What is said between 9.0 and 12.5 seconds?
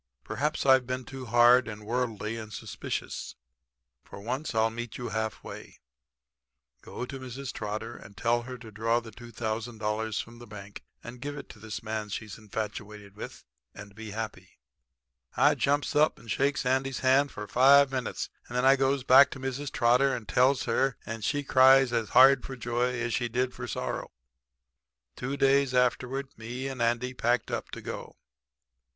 $2,000 from the bank and give it to this man she's